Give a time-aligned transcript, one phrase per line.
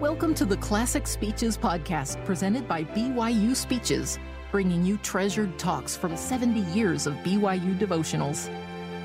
[0.00, 4.18] Welcome to the Classic Speeches podcast presented by BYU Speeches,
[4.50, 8.50] bringing you treasured talks from 70 years of BYU devotionals.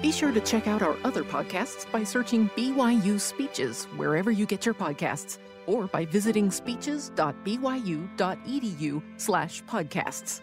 [0.01, 4.65] Be sure to check out our other podcasts by searching BYU Speeches wherever you get
[4.65, 10.41] your podcasts or by visiting speeches.byu.edu slash podcasts.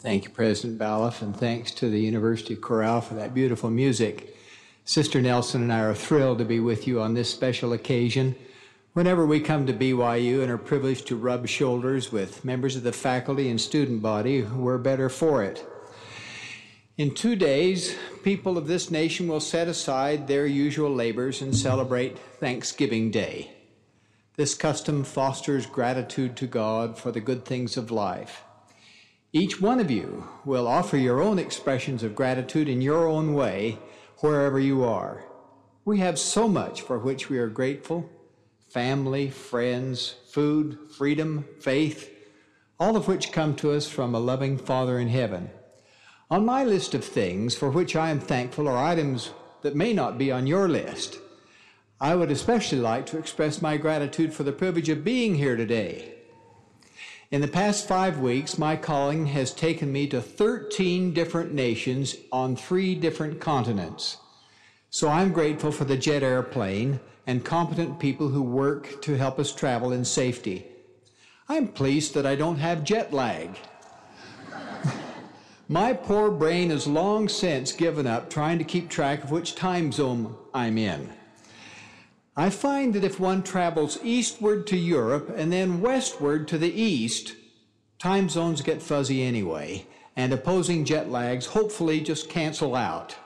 [0.00, 4.33] Thank you, President Baloff, and thanks to the University Chorale for that beautiful music.
[4.86, 8.36] Sister Nelson and I are thrilled to be with you on this special occasion.
[8.92, 12.92] Whenever we come to BYU and are privileged to rub shoulders with members of the
[12.92, 15.66] faculty and student body, we're better for it.
[16.98, 22.18] In two days, people of this nation will set aside their usual labors and celebrate
[22.18, 23.52] Thanksgiving Day.
[24.36, 28.42] This custom fosters gratitude to God for the good things of life.
[29.32, 33.78] Each one of you will offer your own expressions of gratitude in your own way
[34.24, 35.22] wherever you are.
[35.84, 38.08] We have so much for which we are grateful
[38.70, 42.10] family, friends, food, freedom, faith,
[42.80, 45.50] all of which come to us from a loving Father in heaven.
[46.30, 50.16] On my list of things for which I am thankful are items that may not
[50.16, 51.18] be on your list.
[52.00, 56.14] I would especially like to express my gratitude for the privilege of being here today.
[57.30, 62.54] In the past five weeks, my calling has taken me to 13 different nations on
[62.54, 64.18] three different continents.
[64.94, 69.52] So I'm grateful for the jet airplane and competent people who work to help us
[69.52, 70.66] travel in safety.
[71.48, 73.58] I'm pleased that I don't have jet lag.
[75.68, 79.90] My poor brain has long since given up trying to keep track of which time
[79.90, 81.10] zone I'm in.
[82.36, 87.34] I find that if one travels eastward to Europe and then westward to the east,
[87.98, 93.16] time zones get fuzzy anyway, and opposing jet lags hopefully just cancel out.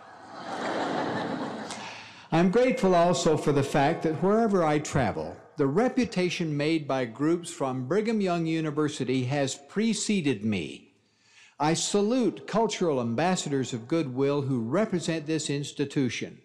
[2.31, 7.51] I'm grateful also for the fact that wherever I travel, the reputation made by groups
[7.51, 10.93] from Brigham Young University has preceded me.
[11.59, 16.39] I salute cultural ambassadors of goodwill who represent this institution.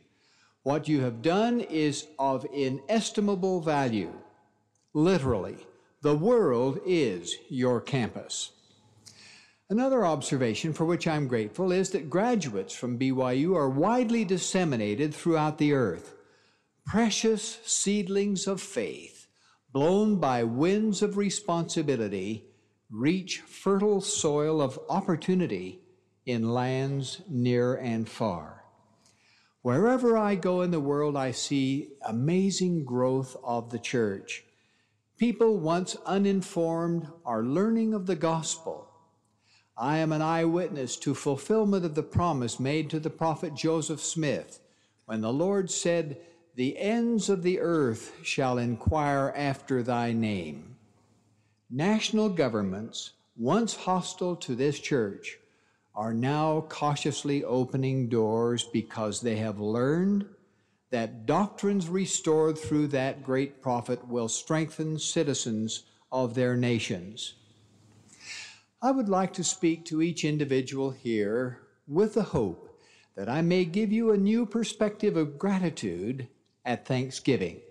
[0.63, 4.13] What you have done is of inestimable value.
[4.93, 5.57] Literally,
[6.01, 8.51] the world is your campus.
[9.73, 15.57] Another observation for which I'm grateful is that graduates from BYU are widely disseminated throughout
[15.57, 16.13] the earth.
[16.85, 19.25] Precious seedlings of faith,
[19.71, 22.45] blown by winds of responsibility,
[22.91, 25.79] reach fertile soil of opportunity
[26.23, 28.65] in lands near and far.
[29.63, 34.43] Wherever I go in the world, I see amazing growth of the church.
[35.17, 38.91] People once uninformed are learning of the gospel
[39.77, 44.59] I am an eyewitness to fulfillment of the promise made to the prophet Joseph Smith
[45.05, 46.17] when the Lord said,
[46.55, 50.75] The ends of the earth shall inquire after thy name.
[51.69, 55.39] National governments, once hostile to this church,
[55.95, 60.25] are now cautiously opening doors because they have learned
[60.91, 67.33] that doctrines restored through that great prophet will strengthen citizens of their nations.
[68.85, 72.81] I would like to speak to each individual here with the hope
[73.15, 76.27] that I may give you a new perspective of gratitude
[76.65, 77.61] at Thanksgiving.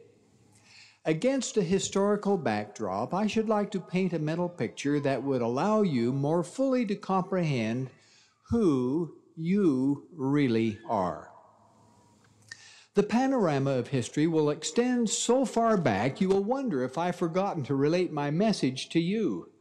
[1.05, 5.83] Against a historical backdrop, I should like to paint a mental picture that would allow
[5.83, 7.91] you more fully to comprehend
[8.49, 11.31] who you really are.
[12.95, 17.65] The panorama of history will extend so far back you will wonder if I've forgotten
[17.65, 19.52] to relate my message to you.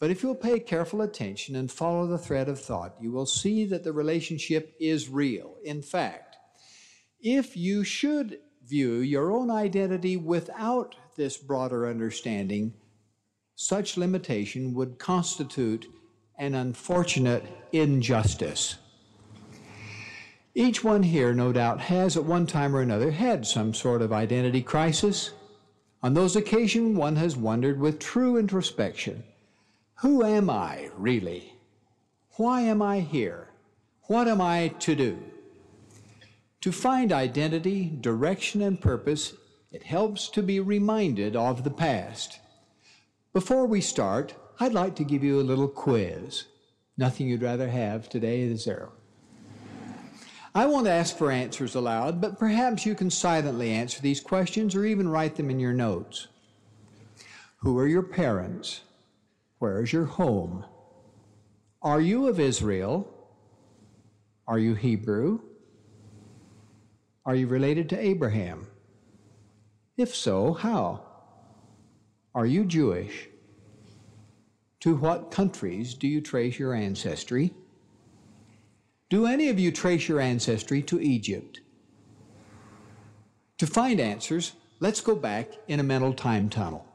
[0.00, 3.64] But if you'll pay careful attention and follow the thread of thought, you will see
[3.66, 5.56] that the relationship is real.
[5.64, 6.36] In fact,
[7.20, 12.74] if you should view your own identity without this broader understanding,
[13.56, 15.86] such limitation would constitute
[16.38, 18.76] an unfortunate injustice.
[20.54, 24.12] Each one here, no doubt, has at one time or another had some sort of
[24.12, 25.32] identity crisis.
[26.04, 29.24] On those occasions, one has wondered with true introspection
[30.00, 31.54] who am I really?
[32.36, 33.48] Why am I here?
[34.02, 35.18] What am I to do?
[36.60, 39.34] To find identity, direction, and purpose,
[39.72, 42.38] it helps to be reminded of the past.
[43.32, 46.44] Before we start, I'd like to give you a little quiz.
[46.96, 48.90] Nothing you'd rather have today, is there?
[50.54, 54.84] I won't ask for answers aloud, but perhaps you can silently answer these questions or
[54.84, 56.28] even write them in your notes.
[57.58, 58.82] Who are your parents?
[59.58, 60.64] Where is your home?
[61.82, 63.12] Are you of Israel?
[64.46, 65.40] Are you Hebrew?
[67.26, 68.68] Are you related to Abraham?
[69.96, 71.02] If so, how?
[72.34, 73.28] Are you Jewish?
[74.80, 77.52] To what countries do you trace your ancestry?
[79.10, 81.60] Do any of you trace your ancestry to Egypt?
[83.58, 86.87] To find answers, let's go back in a mental time tunnel.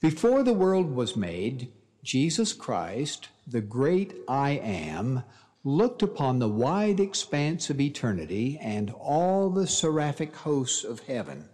[0.00, 1.72] Before the world was made,
[2.04, 5.24] Jesus Christ, the great I am,
[5.64, 11.48] looked upon the wide expanse of eternity and all the seraphic hosts of heaven.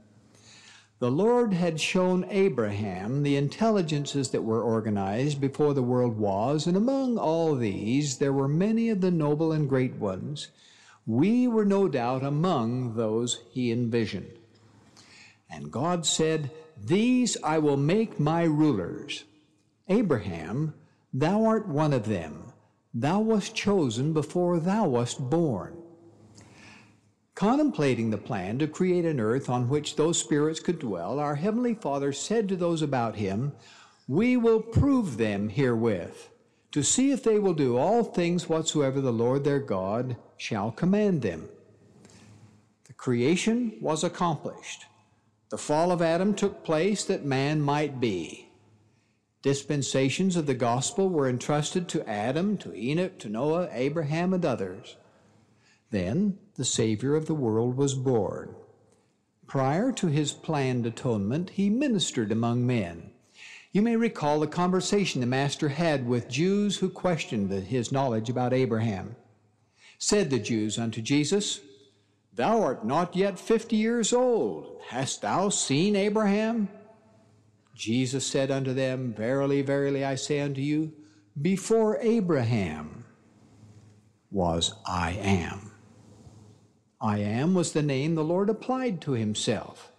[0.98, 6.76] The Lord had shown Abraham the intelligences that were organized before the world was, and
[6.76, 10.48] among all these there were many of the noble and great ones.
[11.06, 14.38] We were no doubt among those he envisioned.
[15.48, 16.50] And God said,
[16.86, 19.24] These I will make my rulers.
[19.88, 20.74] Abraham,
[21.14, 22.52] thou art one of them.
[22.92, 25.78] Thou wast chosen before thou wast born.
[27.34, 31.72] Contemplating the plan to create an earth on which those spirits could dwell, our Heavenly
[31.72, 33.54] Father said to those about him,
[34.06, 36.28] We will prove them herewith,
[36.72, 41.22] to see if they will do all things whatsoever the Lord their God shall command
[41.22, 41.48] them.
[42.84, 44.84] The creation was accomplished.
[45.54, 48.48] The fall of Adam took place that man might be.
[49.40, 54.96] Dispensations of the gospel were entrusted to Adam, to Enoch, to Noah, Abraham, and others.
[55.92, 58.56] Then the Savior of the world was born.
[59.46, 63.12] Prior to his planned atonement, he ministered among men.
[63.70, 68.52] You may recall the conversation the Master had with Jews who questioned his knowledge about
[68.52, 69.14] Abraham.
[69.98, 71.60] Said the Jews unto Jesus,
[72.36, 74.80] Thou art not yet fifty years old.
[74.88, 76.68] Hast thou seen Abraham?
[77.74, 80.92] Jesus said unto them, Verily, verily, I say unto you,
[81.40, 83.04] before Abraham
[84.30, 85.72] was I am.
[87.00, 89.92] I am was the name the Lord applied to himself.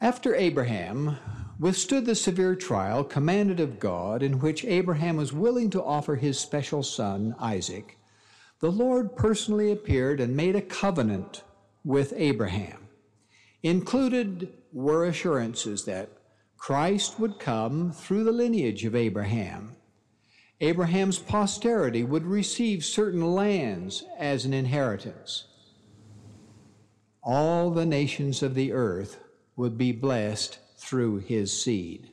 [0.00, 1.18] After Abraham
[1.60, 6.38] withstood the severe trial commanded of God, in which Abraham was willing to offer his
[6.40, 7.98] special son, Isaac,
[8.62, 11.42] the Lord personally appeared and made a covenant
[11.84, 12.88] with Abraham.
[13.62, 16.08] Included were assurances that
[16.56, 19.76] Christ would come through the lineage of Abraham
[20.62, 25.46] Abraham's posterity would receive certain lands as an inheritance.
[27.20, 29.18] All the nations of the earth
[29.56, 32.10] would be blessed through his seed.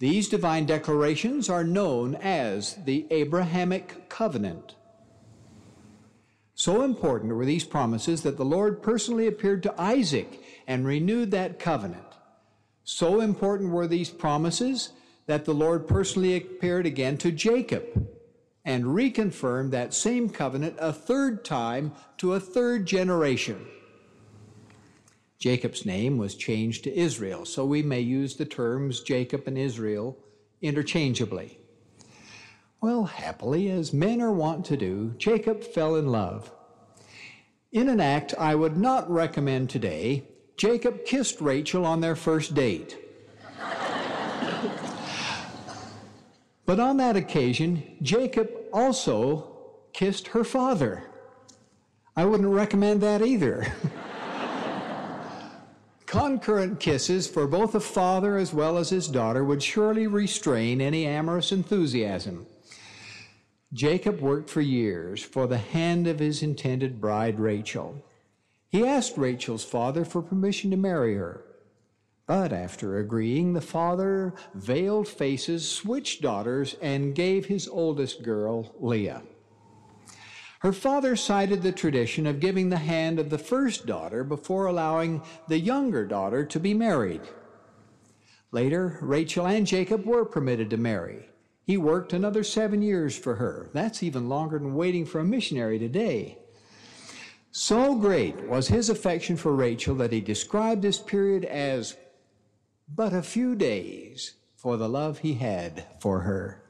[0.00, 4.74] These divine declarations are known as the Abrahamic covenant.
[6.58, 11.60] So important were these promises that the Lord personally appeared to Isaac and renewed that
[11.60, 12.02] covenant.
[12.82, 14.90] So important were these promises
[15.26, 18.08] that the Lord personally appeared again to Jacob
[18.64, 23.64] and reconfirmed that same covenant a third time to a third generation.
[25.38, 30.18] Jacob's name was changed to Israel, so we may use the terms Jacob and Israel
[30.60, 31.60] interchangeably.
[32.80, 36.52] Well, happily, as men are wont to do, Jacob fell in love.
[37.72, 42.96] In an act I would not recommend today, Jacob kissed Rachel on their first date.
[46.68, 49.50] But on that occasion, Jacob also
[49.94, 51.02] kissed her father.
[52.14, 53.72] I wouldn't recommend that either.
[56.04, 61.06] Concurrent kisses for both a father as well as his daughter would surely restrain any
[61.06, 62.46] amorous enthusiasm.
[63.72, 68.02] Jacob worked for years for the hand of his intended bride, Rachel.
[68.70, 71.44] He asked Rachel's father for permission to marry her.
[72.26, 79.22] But after agreeing, the father veiled faces, switched daughters, and gave his oldest girl, Leah.
[80.60, 85.22] Her father cited the tradition of giving the hand of the first daughter before allowing
[85.46, 87.22] the younger daughter to be married.
[88.50, 91.28] Later, Rachel and Jacob were permitted to marry.
[91.68, 93.68] He worked another seven years for her.
[93.74, 96.38] That's even longer than waiting for a missionary today.
[97.50, 101.94] So great was his affection for Rachel that he described this period as
[102.88, 106.64] but a few days for the love he had for her.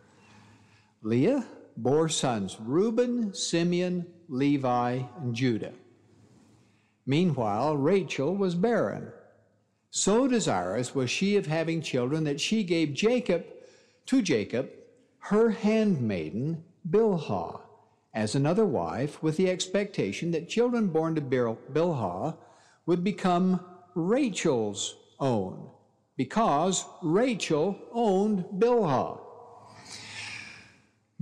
[1.02, 5.74] Leah bore sons Reuben, Simeon, Levi, and Judah.
[7.06, 9.12] Meanwhile, Rachel was barren.
[9.90, 13.46] So desirous was she of having children that she gave Jacob
[14.06, 14.72] to Jacob
[15.20, 17.60] her handmaiden Bilhah
[18.14, 22.36] as another wife with the expectation that children born to Bilhah
[22.86, 23.60] would become
[23.94, 25.70] Rachel's own
[26.16, 29.20] because Rachel owned Bilhah.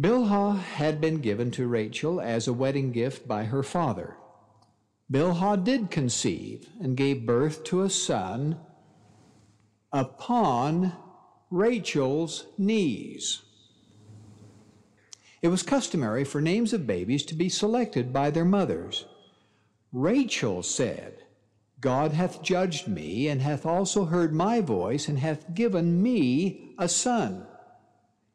[0.00, 4.16] Bilhah had been given to Rachel as a wedding gift by her father.
[5.10, 8.58] Bilhah did conceive and gave birth to a son
[9.92, 10.92] upon
[11.50, 13.42] Rachel's knees.
[15.46, 19.06] It was customary for names of babies to be selected by their mothers.
[19.92, 21.22] Rachel said,
[21.80, 26.88] God hath judged me, and hath also heard my voice, and hath given me a
[26.88, 27.46] son.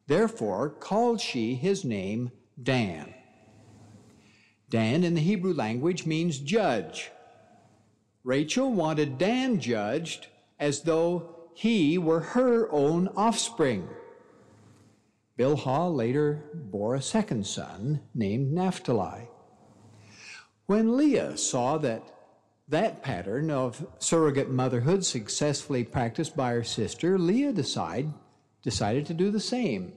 [0.08, 2.32] Therefore called she his name
[2.64, 3.14] Dan.
[4.70, 7.12] Dan in the Hebrew language means judge.
[8.24, 10.28] Rachel wanted Dan judged
[10.62, 13.90] as though he were her own offspring.
[15.38, 19.28] Bilhah later bore a second son named Naphtali.
[20.66, 22.04] When Leah saw that
[22.68, 28.14] that pattern of surrogate motherhood successfully practiced by her sister, Leah decide,
[28.62, 29.94] decided to do the same.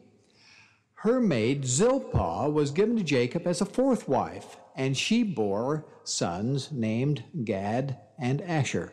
[0.95, 6.73] Her maid Zilpah was given to Jacob as a fourth wife, and she bore sons
[6.73, 8.93] named Gad and Asher.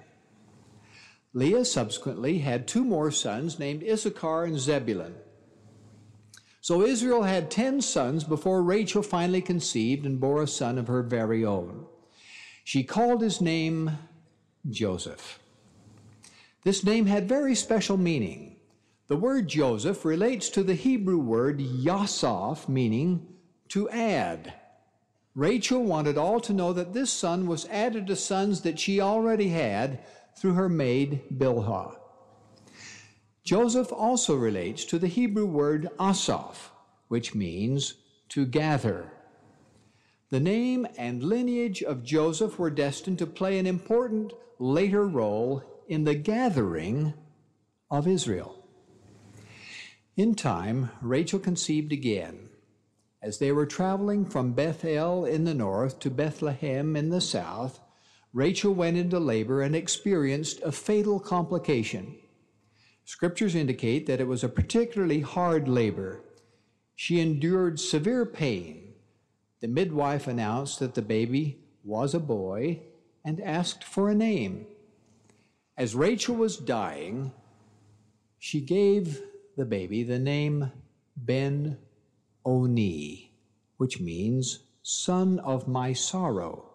[1.34, 5.16] Leah subsequently had two more sons named Issachar and Zebulun.
[6.62, 11.02] So Israel had ten sons before Rachel finally conceived and bore a son of her
[11.02, 11.88] very own.
[12.64, 13.98] She called his name
[14.70, 15.40] Joseph.
[16.64, 18.58] This name had very special meaning.
[19.08, 23.28] The word Joseph relates to the Hebrew word Yasaf, meaning
[23.70, 24.54] to add.
[25.34, 29.48] Rachel wanted all to know that this son was added to sons that she already
[29.48, 30.00] had
[30.38, 31.96] through her maid Bilhah.
[33.44, 36.72] Joseph also relates to the Hebrew word Asaph,
[37.08, 37.96] which means
[38.30, 39.12] to gather.
[40.30, 46.04] The name and lineage of Joseph were destined to play an important later role in
[46.04, 47.14] the gathering
[47.90, 48.64] of Israel.
[50.16, 52.50] In time, Rachel conceived again.
[53.24, 57.80] As they were traveling from Bethel in the north to Bethlehem in the south,
[58.34, 62.18] Rachel went into labor and experienced a fatal complication.
[63.06, 66.22] Scriptures indicate that it was a particularly hard labor.
[66.96, 68.92] She endured severe pain
[69.62, 72.82] the midwife announced that the baby was a boy
[73.24, 74.66] and asked for a name.
[75.78, 77.32] As Rachel was dying,
[78.40, 79.22] she gave
[79.56, 80.72] the baby the name
[81.16, 81.78] Ben
[82.44, 83.32] Oni,
[83.78, 86.66] which means son of my sorrow.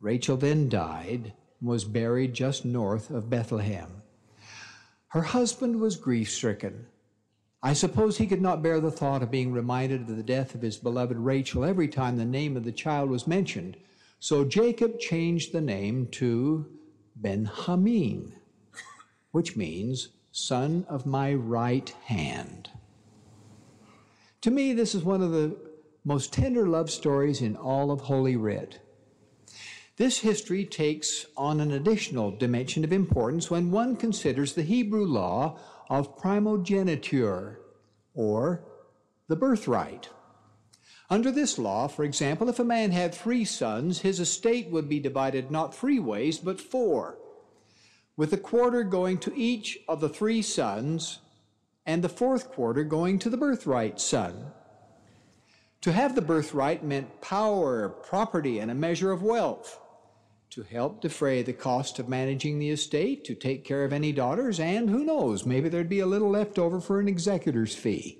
[0.00, 4.02] Rachel then died and was buried just north of Bethlehem.
[5.14, 6.86] Her husband was grief stricken
[7.62, 10.60] I suppose he could not bear the thought of being reminded of the death of
[10.60, 13.76] his beloved Rachel every time the name of the child was mentioned.
[14.18, 16.66] So Jacob changed the name to
[17.14, 18.34] Benjamin,
[19.30, 22.70] which means son of my right hand.
[24.40, 25.56] To me, this is one of the
[26.04, 28.80] most tender love stories in all of Holy Writ.
[29.96, 35.56] This history takes on an additional dimension of importance when one considers the Hebrew law
[35.88, 37.60] of primogeniture,
[38.12, 38.64] or
[39.28, 40.08] the birthright.
[41.08, 44.98] Under this law, for example, if a man had three sons, his estate would be
[44.98, 47.16] divided not three ways, but four,
[48.16, 51.20] with a quarter going to each of the three sons,
[51.86, 54.46] and the fourth quarter going to the birthright son.
[55.82, 59.78] To have the birthright meant power, property, and a measure of wealth
[60.50, 64.60] to help defray the cost of managing the estate, to take care of any daughters,
[64.60, 68.18] and who knows, maybe there'd be a little left over for an executor's fee.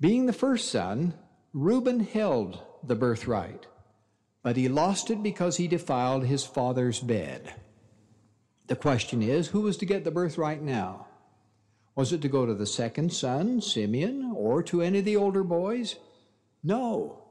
[0.00, 1.14] Being the first son,
[1.52, 3.66] Reuben held the birthright,
[4.42, 7.54] but he lost it because he defiled his father's bed.
[8.68, 11.06] The question is who was to get the birthright now?
[11.96, 15.42] Was it to go to the second son, Simeon, or to any of the older
[15.42, 15.96] boys?
[16.62, 17.24] No.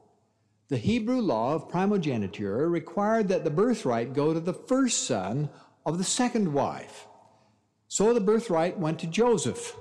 [0.70, 5.50] The Hebrew law of primogeniture required that the birthright go to the first son
[5.84, 7.08] of the second wife.
[7.88, 9.74] So the birthright went to Joseph.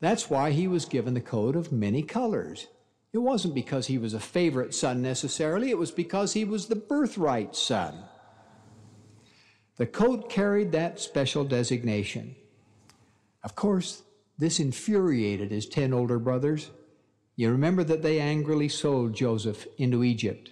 [0.00, 2.68] That's why he was given the coat of many colors.
[3.12, 6.76] It wasn't because he was a favorite son necessarily, it was because he was the
[6.76, 8.04] birthright son.
[9.76, 12.34] The coat carried that special designation.
[13.44, 14.04] Of course,
[14.38, 16.70] this infuriated his ten older brothers.
[17.38, 20.50] You remember that they angrily sold Joseph into Egypt.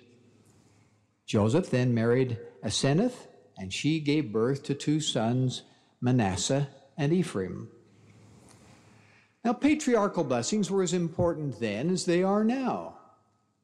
[1.27, 3.27] Joseph then married Aseneth,
[3.59, 5.63] and she gave birth to two sons,
[6.01, 7.71] Manasseh and Ephraim.
[9.45, 12.99] Now, patriarchal blessings were as important then as they are now.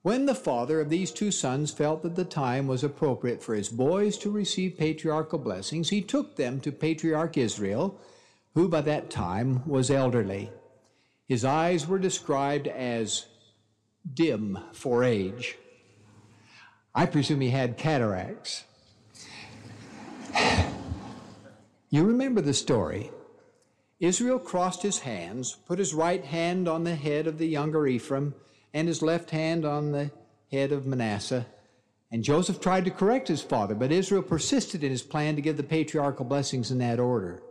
[0.02, 3.68] When the father of these two sons felt that the time was appropriate for his
[3.68, 8.00] boys to receive patriarchal blessings, he took them to Patriarch Israel,
[8.56, 10.50] who by that time was elderly.
[11.32, 13.24] His eyes were described as
[14.12, 15.56] dim for age.
[16.94, 18.64] I presume he had cataracts.
[21.88, 23.10] you remember the story.
[23.98, 28.34] Israel crossed his hands, put his right hand on the head of the younger Ephraim,
[28.74, 30.10] and his left hand on the
[30.50, 31.46] head of Manasseh.
[32.10, 35.56] And Joseph tried to correct his father, but Israel persisted in his plan to give
[35.56, 37.42] the patriarchal blessings in that order.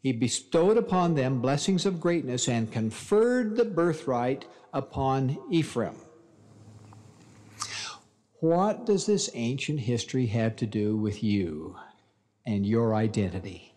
[0.00, 5.96] He bestowed upon them blessings of greatness and conferred the birthright upon Ephraim.
[8.40, 11.76] What does this ancient history have to do with you
[12.46, 13.74] and your identity?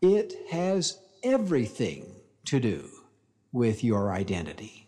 [0.00, 2.06] It has everything
[2.44, 2.88] to do
[3.52, 4.86] with your identity.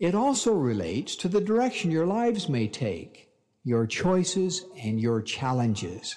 [0.00, 3.28] It also relates to the direction your lives may take,
[3.62, 6.16] your choices, and your challenges.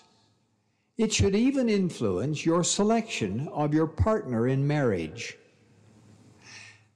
[1.01, 5.35] It should even influence your selection of your partner in marriage.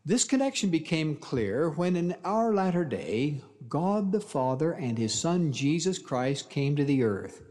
[0.06, 5.52] This connection became clear when, in our latter day, God the Father and His Son
[5.52, 7.42] Jesus Christ came to the earth.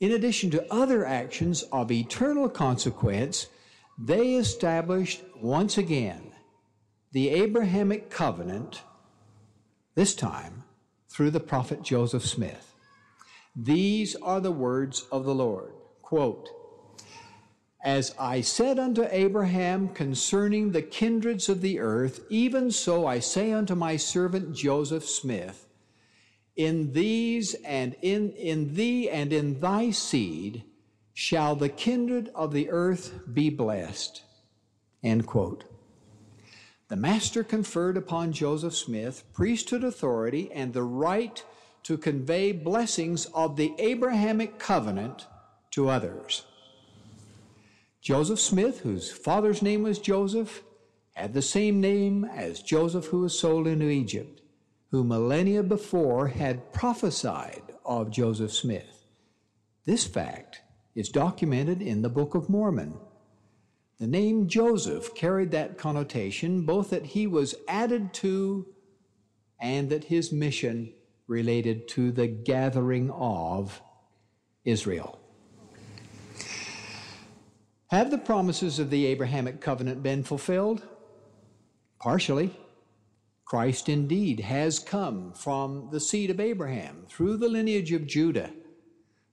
[0.00, 3.46] In addition to other actions of eternal consequence,
[3.96, 6.32] they established once again
[7.12, 8.82] the Abrahamic covenant,
[9.94, 10.64] this time
[11.08, 12.67] through the prophet Joseph Smith.
[13.60, 15.72] These are the words of the Lord.
[16.00, 16.48] Quote,
[17.82, 23.52] as I said unto Abraham concerning the kindreds of the earth, even so I say
[23.52, 25.66] unto my servant Joseph Smith,
[26.56, 30.64] in these and in, in thee and in thy seed
[31.12, 34.22] shall the kindred of the earth be blessed.
[35.02, 35.64] End quote.
[36.88, 41.44] The Master conferred upon Joseph Smith priesthood authority and the right
[41.88, 45.26] to convey blessings of the Abrahamic covenant
[45.70, 46.44] to others.
[48.02, 50.62] Joseph Smith, whose father's name was Joseph,
[51.12, 54.42] had the same name as Joseph who was sold into Egypt,
[54.90, 59.06] who millennia before had prophesied of Joseph Smith.
[59.86, 60.60] This fact
[60.94, 62.98] is documented in the Book of Mormon.
[63.98, 68.66] The name Joseph carried that connotation, both that he was added to
[69.58, 70.92] and that his mission
[71.28, 73.80] related to the gathering of
[74.64, 75.20] Israel.
[77.90, 80.82] Have the promises of the Abrahamic covenant been fulfilled?
[82.00, 82.54] Partially.
[83.44, 88.50] Christ indeed has come from the seed of Abraham through the lineage of Judah.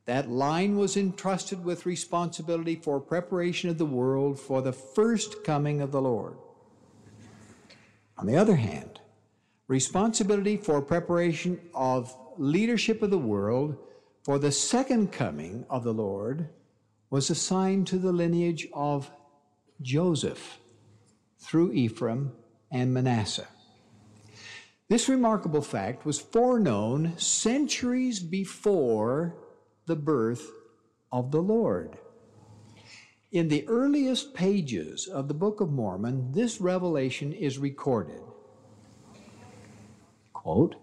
[0.06, 5.82] That line was entrusted with responsibility for preparation of the world for the first coming
[5.82, 6.38] of the Lord.
[8.18, 9.02] On the other hand,
[9.68, 13.78] responsibility for preparation of leadership of the world
[14.24, 16.50] for the second coming of the Lord
[17.10, 19.10] was assigned to the lineage of
[19.82, 20.60] Joseph
[21.40, 22.32] through Ephraim
[22.72, 23.48] and Manasseh.
[24.90, 29.36] This remarkable fact was foreknown centuries before
[29.86, 30.52] the birth
[31.12, 31.98] of the Lord.
[33.32, 38.22] In the earliest pages of the Book of Mormon, this revelation is recorded.
[40.46, 40.76] Quote,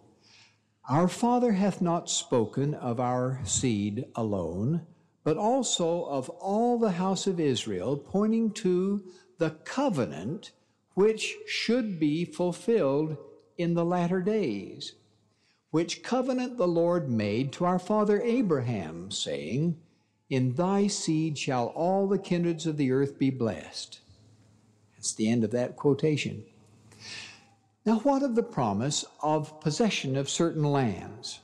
[0.88, 4.84] Our Father hath not spoken of our seed alone,
[5.22, 9.04] but also of all the house of Israel, pointing to
[9.38, 10.50] the covenant
[10.94, 13.16] which should be fulfilled
[13.56, 14.94] in the latter days,
[15.70, 19.78] which covenant the Lord made to our father Abraham, saying,
[20.28, 24.00] In thy seed shall all the kindreds of the earth be blessed.
[24.96, 26.46] That's the end of that quotation.
[27.84, 31.40] Now, what of the promise of possession of certain lands?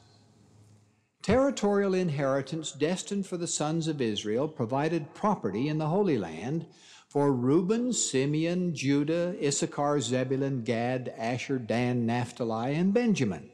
[1.21, 6.67] Territorial inheritance destined for the sons of Israel provided property in the Holy Land
[7.09, 13.51] for Reuben, Simeon, Judah, Issachar, Zebulun, Gad, Asher, Dan, Naphtali, and Benjamin.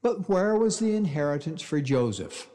[0.00, 2.48] But where was the inheritance for Joseph?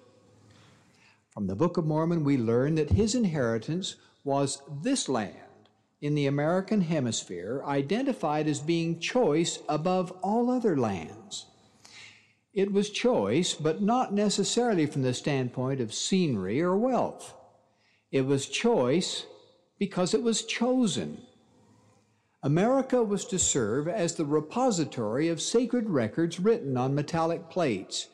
[1.29, 5.42] From the Book of Mormon, we learn that his inheritance was this land
[6.03, 11.45] in the American hemisphere, identified as being choice above all other lands.
[12.53, 17.33] It was choice, but not necessarily from the standpoint of scenery or wealth.
[18.11, 19.25] It was choice
[19.79, 21.21] because it was chosen.
[22.43, 28.09] America was to serve as the repository of sacred records written on metallic plates.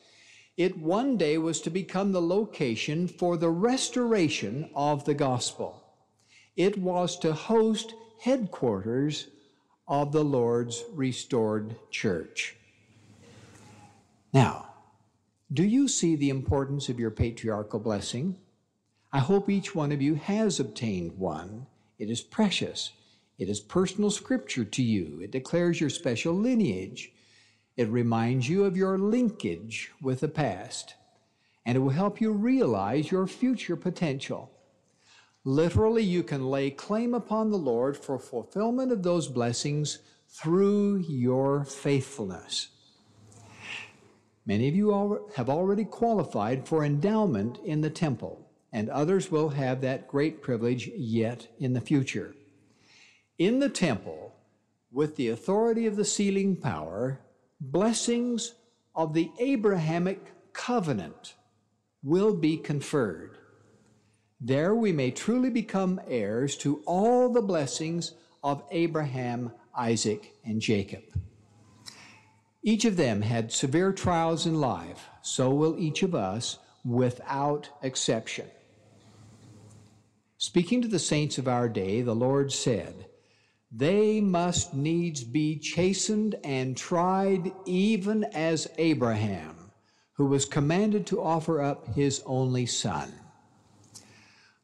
[0.56, 5.79] It one day was to become the location for the restoration of the gospel.
[6.60, 9.28] It was to host headquarters
[9.88, 12.54] of the Lord's restored church.
[14.34, 14.68] Now,
[15.50, 18.36] do you see the importance of your patriarchal blessing?
[19.10, 21.66] I hope each one of you has obtained one.
[21.98, 22.92] It is precious.
[23.38, 25.18] It is personal scripture to you.
[25.22, 27.10] It declares your special lineage.
[27.78, 30.94] It reminds you of your linkage with the past,
[31.64, 34.50] and it will help you realize your future potential.
[35.44, 41.64] Literally, you can lay claim upon the Lord for fulfillment of those blessings through your
[41.64, 42.68] faithfulness.
[44.44, 49.80] Many of you have already qualified for endowment in the temple, and others will have
[49.80, 52.34] that great privilege yet in the future.
[53.38, 54.34] In the temple,
[54.92, 57.20] with the authority of the sealing power,
[57.60, 58.54] blessings
[58.94, 61.34] of the Abrahamic covenant
[62.02, 63.38] will be conferred.
[64.40, 71.02] There we may truly become heirs to all the blessings of Abraham, Isaac, and Jacob.
[72.62, 78.46] Each of them had severe trials in life, so will each of us without exception.
[80.38, 83.06] Speaking to the saints of our day, the Lord said,
[83.70, 89.70] They must needs be chastened and tried, even as Abraham,
[90.14, 93.19] who was commanded to offer up his only son.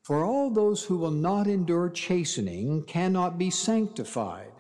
[0.07, 4.53] For all those who will not endure chastening cannot be sanctified.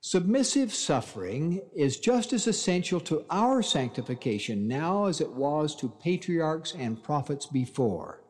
[0.00, 6.72] Submissive suffering is just as essential to our sanctification now as it was to patriarchs
[6.72, 8.22] and prophets before.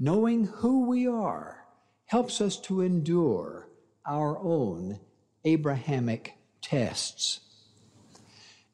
[0.00, 1.64] Knowing who we are
[2.06, 3.68] helps us to endure
[4.04, 4.98] our own
[5.44, 7.38] Abrahamic tests.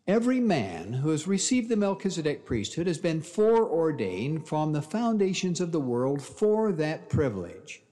[0.09, 5.71] Every man who has received the Melchizedek priesthood has been foreordained from the foundations of
[5.71, 7.83] the world for that privilege.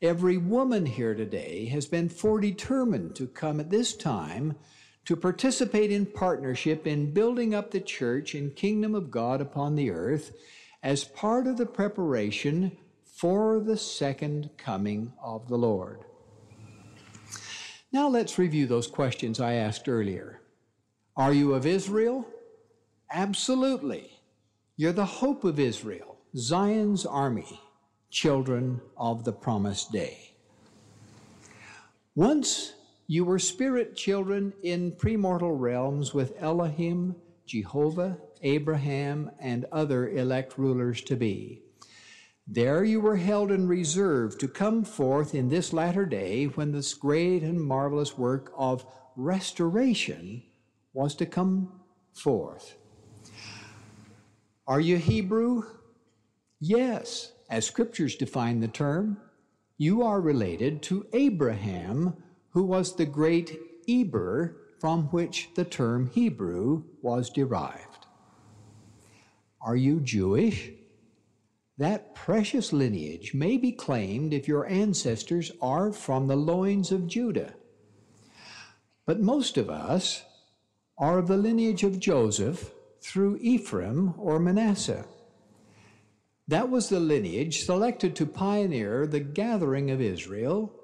[0.00, 4.54] Every woman here today has been foredetermined to come at this time
[5.04, 9.90] to participate in partnership in building up the church and kingdom of God upon the
[9.90, 10.36] earth
[10.80, 12.70] as part of the preparation
[13.04, 16.04] for the second coming of the Lord.
[17.90, 20.37] Now let's review those questions I asked earlier.
[21.18, 22.24] Are you of Israel?
[23.10, 24.08] Absolutely.
[24.76, 27.60] You're the hope of Israel, Zion's army,
[28.08, 30.34] children of the promised day.
[32.14, 32.74] Once
[33.08, 41.02] you were spirit children in premortal realms with Elohim, Jehovah, Abraham, and other elect rulers
[41.02, 41.62] to be.
[42.46, 46.94] There you were held in reserve to come forth in this latter day when this
[46.94, 50.44] great and marvelous work of restoration
[50.92, 51.72] was to come
[52.14, 52.76] forth.
[54.66, 55.62] Are you Hebrew?
[56.60, 59.18] Yes, as scriptures define the term.
[59.76, 62.16] You are related to Abraham,
[62.50, 68.06] who was the great Eber from which the term Hebrew was derived.
[69.60, 70.70] Are you Jewish?
[71.78, 77.54] That precious lineage may be claimed if your ancestors are from the loins of Judah.
[79.06, 80.24] But most of us
[80.98, 85.06] are of the lineage of Joseph through Ephraim or Manasseh.
[86.48, 90.74] That was the lineage selected to pioneer the gathering of Israel,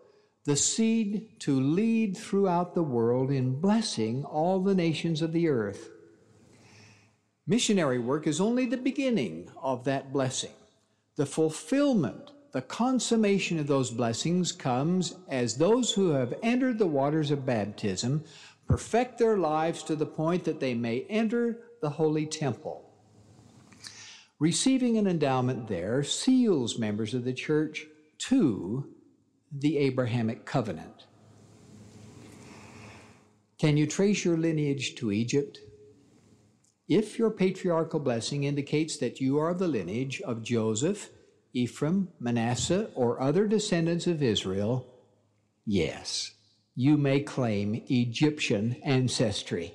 [0.44, 5.90] the seed to lead throughout the world in blessing all the nations of the earth.
[7.46, 10.52] Missionary work is only the beginning of that blessing.
[11.16, 17.30] The fulfillment, the consummation of those blessings comes as those who have entered the waters
[17.30, 18.24] of baptism
[18.68, 22.90] perfect their lives to the point that they may enter the holy temple.
[24.38, 27.86] Receiving an endowment there seals members of the church
[28.18, 28.92] to
[29.52, 31.06] the Abrahamic covenant.
[33.58, 35.58] Can you trace your lineage to Egypt?
[36.88, 41.10] If your patriarchal blessing indicates that you are the lineage of Joseph,
[41.52, 44.86] Ephraim, Manasseh, or other descendants of Israel,
[45.64, 46.33] yes
[46.74, 49.74] you may claim Egyptian ancestry.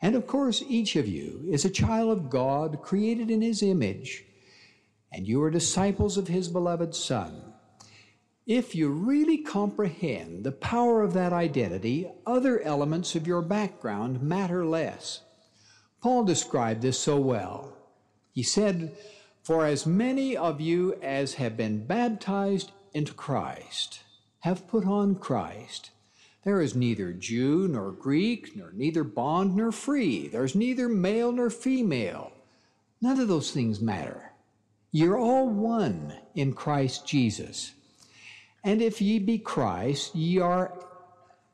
[0.00, 4.24] And of course, each of you is a child of God created in His image,
[5.12, 7.52] and you are disciples of His beloved Son.
[8.46, 14.64] If you really comprehend the power of that identity, other elements of your background matter
[14.64, 15.20] less.
[16.00, 17.76] Paul described this so well.
[18.32, 18.96] He said,
[19.42, 24.00] For as many of you as have been baptized into Christ,
[24.40, 25.90] have put on Christ.
[26.44, 30.28] There is neither Jew nor Greek, nor neither bond nor free.
[30.28, 32.32] There's neither male nor female.
[33.02, 34.32] None of those things matter.
[34.92, 37.72] You're all one in Christ Jesus.
[38.64, 40.78] And if ye be Christ, ye are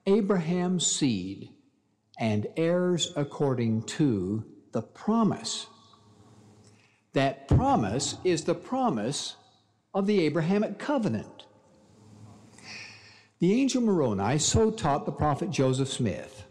[0.07, 1.51] Abraham's seed
[2.19, 5.67] and heirs according to the promise.
[7.13, 9.37] That promise is the promise
[9.95, 11.46] of the Abrahamic covenant.
[13.39, 16.45] The angel Moroni so taught the prophet Joseph Smith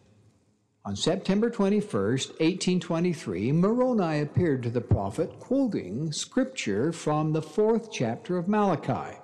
[0.86, 8.38] On September 21st, 1823, Moroni appeared to the prophet quoting scripture from the fourth chapter
[8.38, 9.18] of Malachi,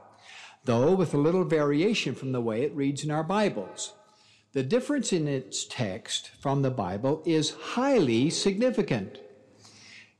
[0.65, 3.93] though with a little variation from the way it reads in our Bibles.
[4.53, 9.19] The difference in its text from the Bible is highly significant.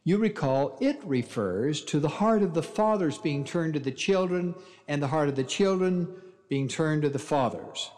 [0.03, 4.53] You recall it refers to the heart of the fathers being turned to the children
[4.87, 6.07] and the heart of the children
[6.51, 7.91] being turned to the fathers.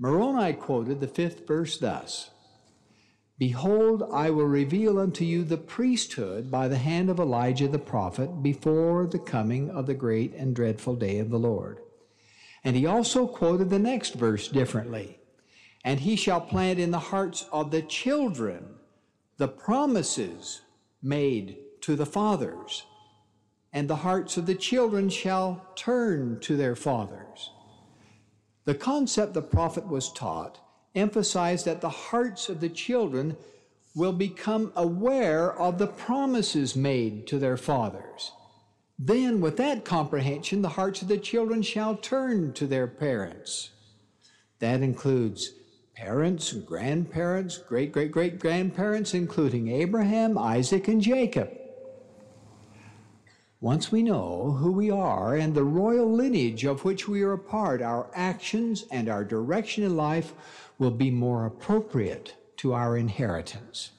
[0.00, 2.30] Moroni quoted the fifth verse thus
[3.38, 8.42] Behold, I will reveal unto you the priesthood by the hand of Elijah the prophet
[8.42, 11.78] before the coming of the great and dreadful day of the Lord.
[12.64, 15.20] And he also quoted the next verse differently.
[15.84, 18.64] And he shall plant in the hearts of the children
[19.36, 20.62] the promises
[21.00, 22.82] made to the fathers,
[23.74, 27.50] and the hearts of the children shall turn to their fathers.
[28.64, 30.60] The concept the prophet was taught
[30.94, 33.36] emphasized that the hearts of the children
[33.96, 38.30] will become aware of the promises made to their fathers.
[38.96, 43.70] Then, with that comprehension, the hearts of the children shall turn to their parents.
[44.60, 45.52] That includes
[45.96, 51.50] parents, grandparents, great great great grandparents, including Abraham, Isaac, and Jacob.
[53.60, 57.38] Once we know who we are and the royal lineage of which we are a
[57.38, 60.34] part, our actions and our direction in life
[60.78, 63.90] will be more appropriate to our inheritance.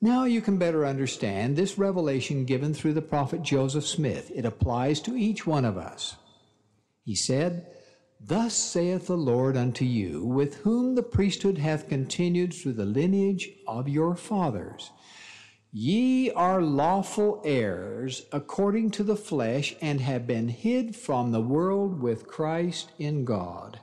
[0.00, 4.30] Now you can better understand this revelation given through the prophet Joseph Smith.
[4.34, 6.16] It applies to each one of us.
[7.04, 7.66] He said,
[8.20, 13.50] Thus saith the Lord unto you, with whom the priesthood hath continued through the lineage
[13.66, 14.90] of your fathers.
[15.72, 22.00] Ye are lawful heirs according to the flesh, and have been hid from the world
[22.00, 23.80] with Christ in God.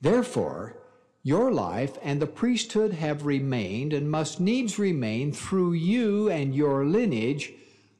[0.00, 0.76] Therefore,
[1.22, 6.84] your life and the priesthood have remained and must needs remain through you and your
[6.84, 7.52] lineage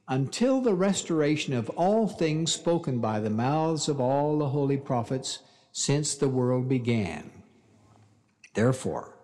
[0.07, 5.39] until the restoration of all things spoken by the mouths of all the holy prophets
[5.71, 7.31] since the world began.
[8.53, 9.14] Therefore,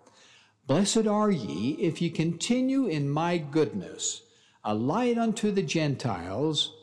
[0.66, 4.22] blessed are ye if ye continue in my goodness,
[4.64, 6.74] a light unto the Gentiles,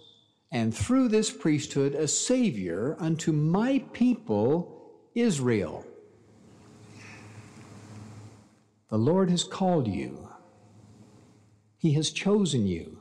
[0.52, 5.86] and through this priesthood a Savior unto my people Israel.
[8.89, 10.30] The Lord has called you.
[11.78, 13.00] He has chosen you.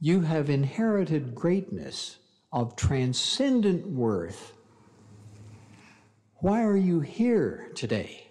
[0.00, 2.18] You have inherited greatness
[2.52, 4.52] of transcendent worth.
[6.36, 8.27] Why are you here today?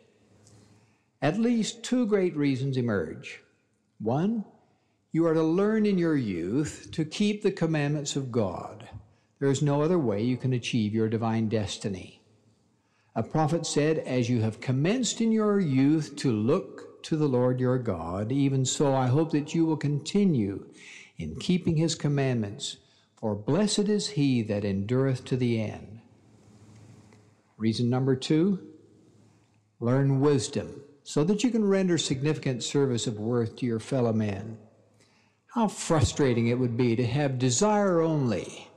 [1.21, 3.41] At least two great reasons emerge.
[3.99, 4.45] One,
[5.11, 8.87] you are to learn in your youth to keep the commandments of God.
[9.39, 12.21] There is no other way you can achieve your divine destiny.
[13.15, 17.59] A prophet said, As you have commenced in your youth to look to the Lord
[17.59, 20.67] your God, even so I hope that you will continue
[21.17, 22.77] in keeping his commandments,
[23.15, 26.01] for blessed is he that endureth to the end.
[27.57, 28.59] Reason number two
[29.79, 34.57] learn wisdom so that you can render significant service of worth to your fellow man.
[35.53, 38.67] How frustrating it would be to have desire only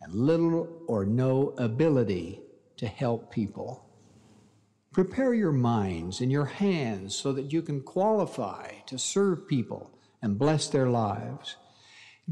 [0.00, 2.40] and little or no ability
[2.78, 3.86] to help people.
[4.92, 10.40] Prepare your minds and your hands so that you can qualify to serve people and
[10.40, 11.54] bless their lives.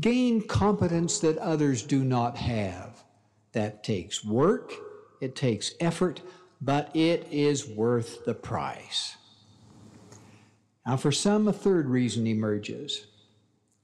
[0.01, 3.05] Gain competence that others do not have.
[3.53, 4.73] That takes work,
[5.21, 6.23] it takes effort,
[6.61, 9.17] but it is worth the price.
[10.87, 13.07] Now, for some, a third reason emerges.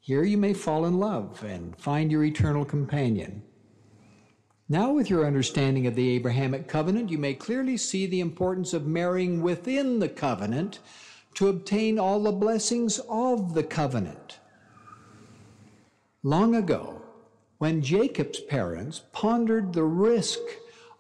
[0.01, 3.43] Here you may fall in love and find your eternal companion.
[4.69, 8.87] Now, with your understanding of the Abrahamic covenant, you may clearly see the importance of
[8.87, 10.79] marrying within the covenant
[11.35, 14.39] to obtain all the blessings of the covenant.
[16.23, 17.03] Long ago,
[17.59, 20.39] when Jacob's parents pondered the risk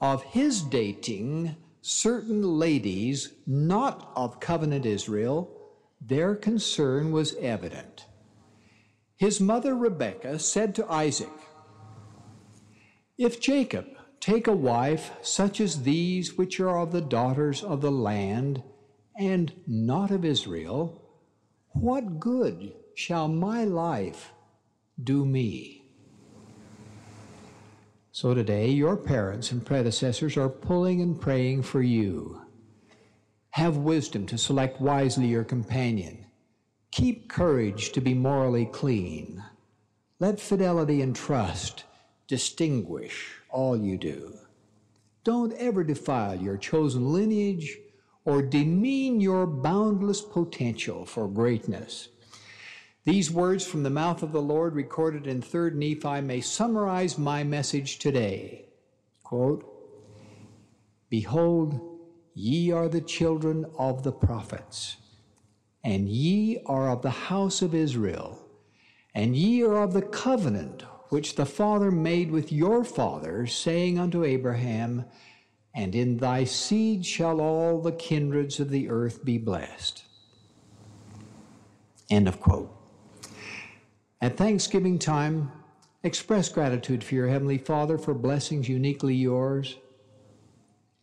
[0.00, 5.59] of his dating certain ladies not of covenant Israel,
[6.00, 8.06] their concern was evident.
[9.16, 11.28] His mother Rebekah said to Isaac,
[13.18, 13.86] if Jacob
[14.18, 18.62] take a wife such as these which are of the daughters of the land
[19.18, 21.02] and not of Israel,
[21.72, 24.32] what good shall my life
[25.02, 25.84] do me?
[28.12, 32.40] So today, your parents and predecessors are pulling and praying for you.
[33.50, 36.26] Have wisdom to select wisely your companion.
[36.92, 39.44] Keep courage to be morally clean.
[40.18, 41.84] Let fidelity and trust
[42.28, 44.38] distinguish all you do.
[45.24, 47.76] Don't ever defile your chosen lineage
[48.24, 52.08] or demean your boundless potential for greatness.
[53.04, 57.42] These words from the mouth of the Lord, recorded in 3rd Nephi, may summarize my
[57.42, 58.66] message today.
[59.24, 59.64] Quote,
[61.08, 61.89] Behold,
[62.34, 64.96] ye are the children of the prophets,
[65.82, 68.46] and ye are of the house of Israel,
[69.14, 74.24] and ye are of the covenant which the Father made with your fathers, saying unto
[74.24, 75.04] Abraham,
[75.74, 80.04] And in thy seed shall all the kindreds of the earth be blessed.
[82.10, 82.74] End of quote.
[84.20, 85.50] At Thanksgiving time,
[86.02, 89.76] express gratitude for your Heavenly Father for blessings uniquely yours.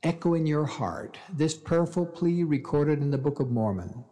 [0.07, 4.05] Echo in your heart this prayerful plea recorded in the Book of Mormon.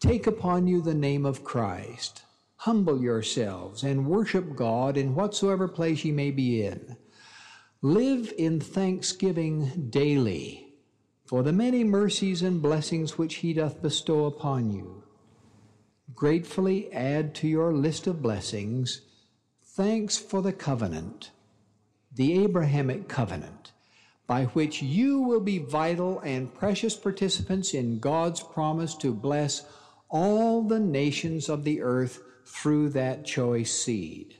[0.00, 2.24] Take upon you the name of Christ
[2.56, 6.96] Humble yourselves and worship God in whatsoever place ye may be in.
[7.82, 10.74] Live in thanksgiving daily
[11.24, 15.04] for the many mercies and blessings which He doth bestow upon you.
[16.16, 19.02] Gratefully add to your list of blessings
[19.62, 21.30] thanks for the covenant,
[22.12, 23.70] the Abrahamic covenant,
[24.26, 29.64] by which you will be vital and precious participants in God's promise to bless
[30.08, 34.36] all the nations of the earth through that choice seed.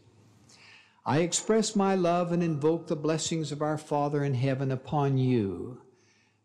[1.05, 5.81] I express my love and invoke the blessings of our Father in heaven upon you,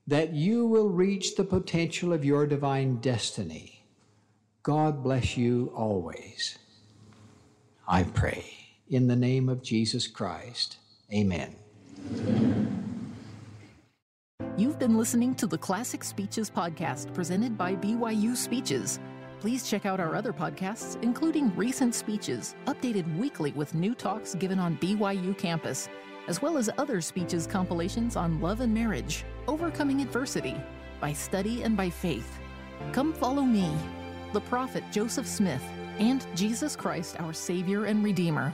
[0.05, 3.85] that you will reach the potential of your divine destiny.
[4.61, 6.59] God bless you always.
[7.87, 8.45] I pray
[8.87, 10.77] in the name of Jesus Christ.
[11.11, 11.55] Amen.
[14.57, 18.99] You've been listening to the Classic Speeches podcast presented by BYU Speeches.
[19.39, 24.59] Please check out our other podcasts, including recent speeches, updated weekly with new talks given
[24.59, 25.87] on BYU campus,
[26.27, 30.57] as well as other speeches compilations on love and marriage, overcoming adversity,
[30.99, 32.37] by study and by faith.
[32.91, 33.73] Come follow me,
[34.33, 35.63] the prophet Joseph Smith,
[35.97, 38.53] and Jesus Christ, our Savior and Redeemer.